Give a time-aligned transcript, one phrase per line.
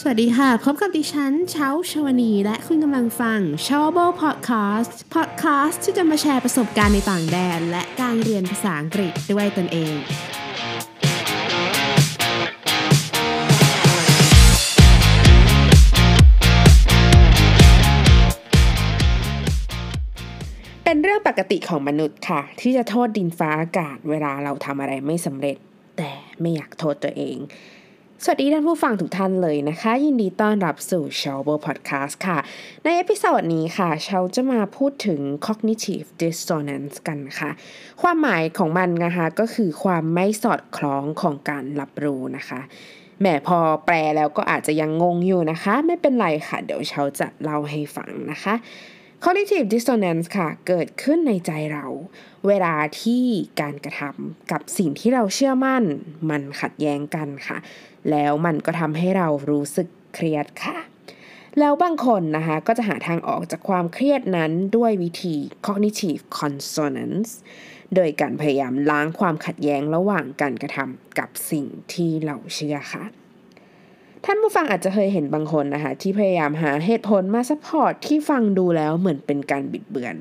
[0.00, 9.94] สวัสดีค่ะ พบกับดิฉันเช้าชวนี และคุณกำลังฟัง s h o w b o Podcast Podcast ที่จะมาแชร์ประสบการณ์ในต่างแดน และการเรียนภาษาอังกฤษด้วยตนเอง
[20.84, 25.56] เป็นเรื่องปกติของมนุษย์ค่ะ ที่จะโทษดินฟ้าอากาศเวลาเราทำอะไรไม่สำเร็จ
[25.98, 27.38] แต่ไม่อยากโทษตัวเอง
[28.22, 32.38] สวัสดีท่านผู้ฟังทุกท่านเลยนะคะ ยินดีต้อนรับสู่ s h o w b o Podcast ค่ะ
[32.84, 37.50] ใน episode นี้ค่ะเชาจะมาพูดถึง cognitive dissonance กันค่ะ
[38.02, 42.60] ความหมายของมันนะคะก็คือความไม่สอดคล้องของการรับรู้นะคะ
[43.20, 48.54] แหมพอแปลแล้วก็อาจจะยังงงอยู่นะคะ ไม่เป็นไรค่ะ เดี๋ยวเชาจะเล่าให้ฟังนะคะ
[49.26, 51.86] cognitive dissonance ค่ะ เกิดขึ้นในใจเรา
[52.46, 53.24] เวลาที่
[53.60, 55.84] การกระทำกับสิ่งที่เราเชื่อมั่น
[56.30, 57.58] มันขัดแย้งกันค่ะ
[58.10, 60.76] แล้วมันก็ทำให้เรารู้สึกเครียดค่ะ
[61.58, 67.30] แล้วบางคนนะคะก็จะหาทางออกจากความเครียดนั้นด้วยวิธี cognitive consonance
[67.94, 73.04] โดยการพยายามล้างความขัดแย้งระหว่างการกระทำกับสิ่งที่เราเชื่อค่ะ
[74.24, 80.16] ท่านผู้ฟังอาจจะเคยเห็นบางคนนะคะที่พยายามหาเหตุผลมา support ที่ฟังดูแล้วเหมือนเป็นการบิดเบือน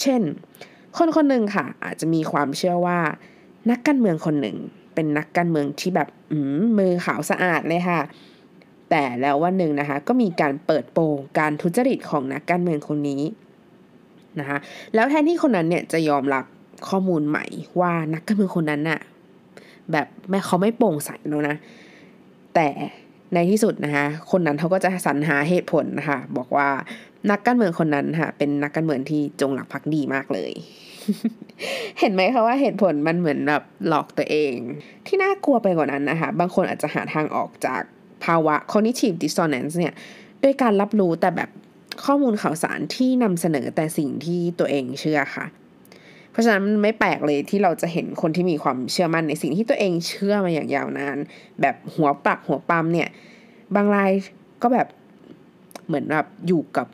[0.00, 0.20] เช่น
[0.96, 2.98] คนคนหนึ่งค่ะ อาจจะมีความเชื่อว่า
[3.70, 4.56] นักการเมืองคนหนึ่ง
[4.94, 6.08] เป็นนักการเมืองที่แบบ
[6.78, 8.00] มือขาวสะอาดเลยค่ะ
[8.90, 13.22] แต่แล้ววันหนึ่งนะคะ ก็มีการเปิดโปงการทุจริตของนักการเมืองคนนี้
[14.38, 14.58] นะคะ
[14.94, 16.44] แล้วแทนที่คนนั้นเนี่ยจะยอมรับ
[16.88, 17.44] ข้อมูลใหม่
[17.80, 19.00] ว่านักการเมืองคนนั้นน่ะ
[19.92, 21.56] แบบแม่เขาไม่โปร่งใสแล้วนะ
[22.54, 22.68] แต่
[23.34, 26.68] ในที่สุดนะคะคนนั้นเขาก็จะสรรหาเหตุผลนะคะบอกว่า
[27.30, 30.52] นักการเมืองคนนั้นค่ะ เป็นนักการเมืองที่จงหลักพักดีมากเลย
[32.00, 34.54] เห็นไหมคะว่าเหตุผลมันเหมือนแบบหลอกตัวเอง
[35.06, 37.82] ที่น่ากลัวไปกว่านั้นนะคะ บางคนอาจจะหาทางออกจาก
[38.24, 39.94] ภาวะ cognitive dissonance เนี่ย
[40.42, 41.50] ด้วยการรับรู้แต่แบบ
[42.04, 45.46] ข้อมูลข่าวสารที่นำเสนอแต่สิ่งที่ตัวเองเชื่อค่ะ
[46.34, 51.16] เพราะฉะนั้นมันไม่แปลกเลยที่เราจะเห็นคนที่มีความเชื่อมั่นในสิ่งที่ตัวเองเชื่อมาอย่างยาวนาน
[51.60, 53.08] แบบหัวปักหัวปั๊มเนี่ย
[53.74, 54.10] บางราย
[54.62, 54.86] ก็แบบ
[55.86, 56.86] เหมือนแบบอยู่กับ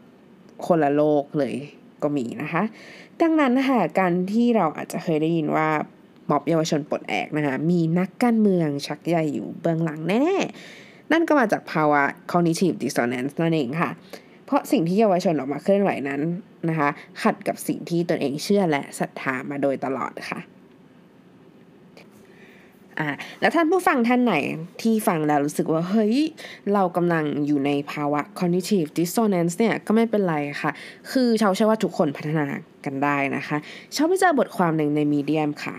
[0.66, 1.54] คนละโลกเลย
[2.02, 2.62] ก็มีนะคะ
[3.20, 5.68] ดังนั้นนะคะการที่เราอาจจะเคยได้ยินว่า
[6.30, 10.38] ม็อบเยาวชนปลดแอกนะคะมีนักการเมืองชักใหญ่อยู่เบื้องหลังแน่
[10.74, 13.90] ๆ นั่นก็มาจากภาวะ cognitive dissonance นั่นเองค่ะ
[14.50, 16.21] เพราะสิ่งที่เยาวชนออกมาเคลื่อนไหวนั้น
[16.69, 16.91] นะคะ
[17.22, 20.41] ขัดกับสิ่งที่ตนเองเชื่อและศรัทธามาโดยตลอดค่ะ
[22.99, 23.09] อ่า
[23.41, 24.34] แล้วท่านผู้ฟังท่านไหน
[24.83, 26.16] ที่ฟังแล้วรู้สึกว่า เฮ้ย
[26.75, 30.71] เรากำลังอยู่ในภาวะ cognitive dissonance เนี่ย ก็ไม่เป็นไรค่ะ
[31.12, 32.47] คือชาวเชื่อว่าทุกคนพัฒนา
[32.84, 33.56] กันได้นะคะ
[33.94, 35.77] ชาวไปเจอบทความหนึ่งใน Medium ค่ะ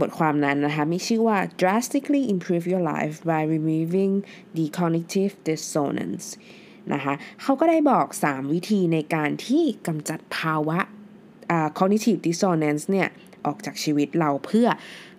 [0.00, 4.12] บทความนั้นนะคะ มีชื่อว่า drastically improve your life by removing
[4.56, 6.26] the cognitive dissonance
[6.94, 10.78] นะคะเขาก็ได้บอก 3 วิธีในการที่กำจัดภาวะ
[11.78, 13.08] cognitive dissonance เนี่ย
[13.46, 14.68] ออกจากชีวิตเราเพื่อ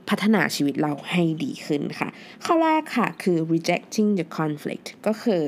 [0.09, 2.09] พัฒนาชีวิตเราให้ดีขึ้นค่ะ
[2.45, 5.43] ข้อแรกค่ะคือ rejecting the conflict ก็คือ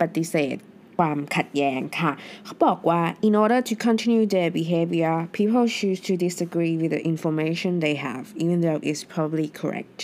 [0.00, 0.56] ปฏิเสธ
[0.98, 2.12] ความขัดแย้งค่ะ
[2.44, 7.96] เขาบอกว่า in order to continue their behavior people choose to disagree with the information they
[8.06, 10.00] have even though it's probably correct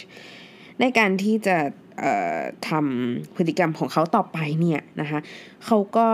[0.80, 1.56] ในการที่จะ
[2.68, 5.20] ทำพฤติกรรมของเขาต่อไปเนี่ยนะคะ
[5.66, 6.08] เขาก็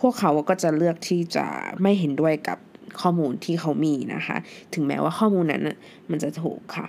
[0.00, 1.46] พวกเขาก็จะเลือกที่จะ
[1.82, 2.58] ไม่เห็นด้วยกับ
[3.00, 4.36] ข้อมูลที่เขามีนะคะ
[4.74, 5.62] ถึงแม้ว่าข้อมูลนั้น
[6.10, 6.86] มันจะถูกค่ะ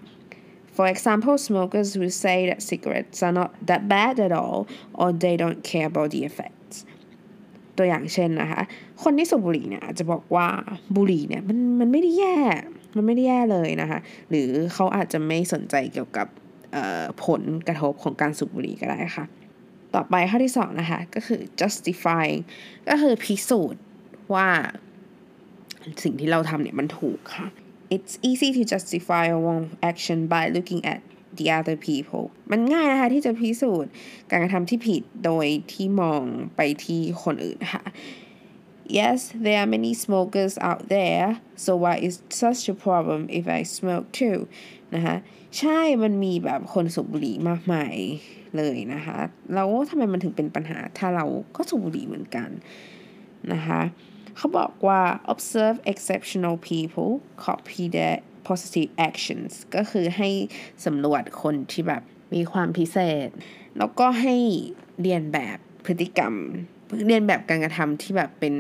[0.75, 4.59] For example, smokers will say that cigarettes are not that bad at all
[4.99, 6.75] or they don't care about the effects.
[7.77, 8.61] ตัวอย่างเช่นนะคะ
[9.03, 10.47] คนที่สูบบุหรี่เนี่ยจะบอกว่า
[10.95, 12.37] บุหรี่เนี่ยมันมันไม่ได้แย่
[12.95, 13.99] มันไม่ได้แย่เลยนะคะ
[14.29, 16.27] หรือเขาอาจจะไม่สนใจเกี่ยวกับ
[17.25, 19.25] ผลกระทบของการสูบบุหรี่ก็ได้ค่ะ
[19.95, 22.27] ต่อไปข้อที่สองนะคะ ก็คือ justify
[22.89, 23.81] ก็คือพิสูจน์
[24.35, 24.49] ว่า
[26.03, 27.47] สิ่งที่เราทำเนี่ยมันถูกค่ะ
[27.95, 30.99] it's easy to justify a wrong action by looking at
[31.37, 33.91] the other people มันง่ายนะคะที่จะพิสูจน์
[34.31, 36.23] การกระทำที่ผิดโดยที่มอง
[36.55, 37.83] ไปที่คนอื่นค่ะ
[38.85, 43.63] Yes, there are many smokers out there, so why is such a problem if I
[43.63, 44.47] smoke too?
[44.95, 45.15] นะคะ
[45.59, 47.95] ใช่มันมีแบบคนสูบบุหรี่มากมาย
[48.57, 49.19] เลยนะคะ
[49.53, 51.25] แล้วทำไมมันถึงเป็นปัญหาถ้าเรา
[51.55, 52.49] ก็สูบบุหรี่เหมือนกัน
[53.53, 53.81] นะคะ
[54.37, 55.01] เขาบอกว่า
[55.33, 57.11] observe exceptional people
[57.45, 60.29] copy their positive actions ก็คือให้
[60.85, 62.03] สำรวจคนที่แบบ
[62.33, 62.97] มีความพิเศ
[63.27, 63.29] ษ
[63.77, 64.35] แล้วก็ให้
[65.01, 66.33] เรียนแบบพฤติกรรม
[67.05, 68.55] เรียนแบบการกระทำที่แบบเป็น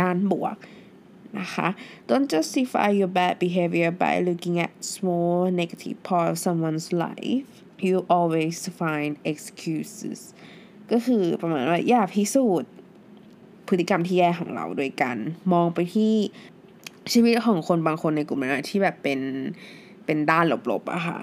[0.00, 0.56] ด้านบวก
[1.40, 1.68] นะคะ
[2.08, 7.48] don't justify your bad behavior by looking at small negative part of someone's life
[7.86, 10.20] you always find excuses
[10.90, 12.70] ก็คือประมาณว่าอย่าพิสูจน์
[13.68, 15.16] พฤติกรรมที่แย่ของเราโดยการ
[15.52, 16.14] มองไปที่
[17.12, 19.20] ชีวิตของคนบางคนในกลุ่มนั้นที่แบบเป็น
[20.04, 21.18] เป็นด้านลบๆอะค่ะ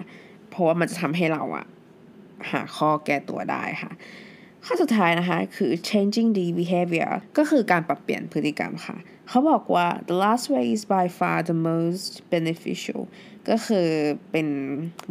[0.49, 1.65] เพราะว่ามันจะทำให้เราอะ
[2.51, 3.91] หาข้อแก้ตัวได้ค่ะ
[4.65, 8.97] ข้อสุดท้ายนะคะ คือ changing the behavior ก็คือการปรับเปลี่ยนพฤติกรรมค่ะ
[9.29, 13.01] เขาบอกว่า the last way is by far the most beneficial
[13.49, 13.87] ก็คือ
[14.31, 14.47] เป็น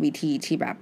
[0.02, 0.76] วิธีที่แบบ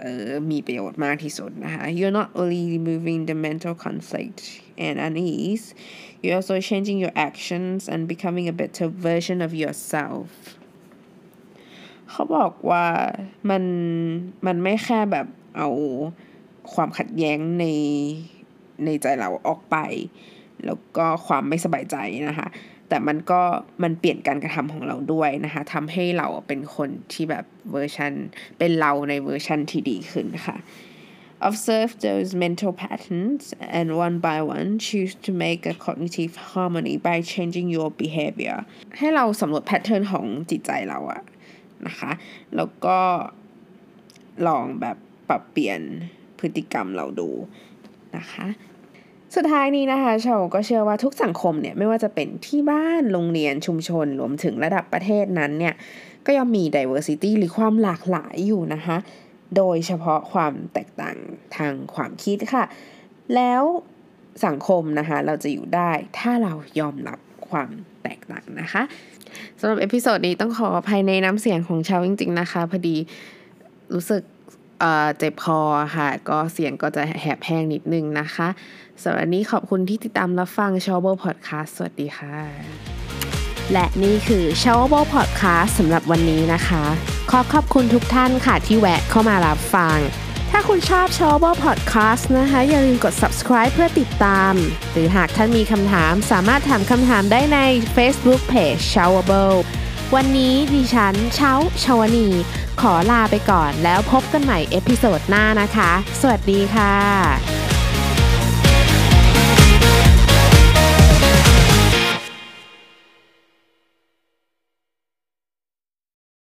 [0.00, 4.40] เออมีประโยชน์มากที่สุดนะคะ you're not only removing the mental conflict
[4.86, 5.66] and unease
[6.22, 10.28] you're also changing your actions and becoming a better version of yourself
[12.10, 12.86] เขาบอกว่า
[13.50, 13.62] มัน
[14.46, 15.26] มันไม่แค่แบบ
[15.56, 15.70] เอา
[16.74, 17.64] ความขัดแย้งใน
[18.84, 19.76] ในใจเราออกไป
[20.64, 21.96] แล้วก็ความไม่สบายใจ
[22.28, 22.48] นะคะ
[22.88, 23.40] แต่มันก็
[23.82, 28.12] มันเปลี่ยนการกระทำของเราด้วยนะคะทำให้เราเป็นคนที่แบบเวอร์ชัน
[28.58, 30.58] เป็นเราในเวอร์ชันที่ดีขึ้นค่ะ
[31.48, 33.44] Observe those mental patterns
[33.78, 38.58] and one by one choose to make a cognitive harmony by changing your behavior
[38.98, 41.22] ให้เราสำรวจ pattern ของจิตใจเราอะ
[41.86, 42.10] นะคะ
[42.56, 42.98] แล้วก็
[44.46, 44.96] ลองแบบ
[45.28, 45.80] ปรับเปลี่ยน
[46.40, 47.28] พฤติกรรมเราดู
[48.16, 48.46] นะคะ
[49.34, 55.74] สุดท้ายนี้นะคะชาวก็เชื่อว่าทุกสังคมเนี่ยไม่ว่าจะเป็นที่บ้านโรงเรียนชุมชนรวมถึงระดับประเทศนั้นเนี่ย
[56.26, 58.96] ก็ย่อมมี diversity หรือความหลากหลายอยู่นะคะ
[59.56, 61.16] โดยเฉพาะความแตกต่าง
[61.56, 62.64] ทางความคิดค่ะ
[63.34, 63.62] แล้ว
[64.46, 67.18] สังคมนะคะเราจะอยู่ได้ถ้าเรายอมรับ
[67.48, 67.68] ความ
[68.02, 68.82] แตกต่างนะคะ
[69.60, 72.96] สำหรับ episode นี้ต้องขออภัยในน้ำเสียงของชาวจริง ๆ นะคะ พอดี
[73.94, 74.22] รู้สึก
[75.18, 75.60] เจ็บคอ
[75.96, 78.48] ค่ะ ก็เสียงก็จะแหบแห้งนิดนึงนะคะ
[79.02, 82.36] สำหรับวันนี้ขอบคุณที่ติดตามรับฟัง s h o w b l e Podcast สวัสดีค่ะ
[83.72, 86.84] และนี่คือ s h o w b l e Podcast สำหรับวันนี้นะคะ
[87.30, 89.96] ขอขอบคุณทุกท่านค่ะที่แวะเข้ามารับฟัง
[90.50, 94.52] ถ้าคุณชอบ s h o w b l e Podcast นะคะ อย่าลืมกด subscribe เพื่อติดตาม
[94.92, 97.58] หรือหากท่านมีคำถามสามารถถามคำถามได้ใน
[97.96, 99.58] Facebook Page s h o w b l e
[100.14, 101.52] วันนี้ดิฉันเช้า
[101.84, 102.28] ชาวนี
[102.80, 107.57] ขอลาไปก่อนแล้วพบกันใหม่ episode หน้านะคะ สวัสดีค่ะ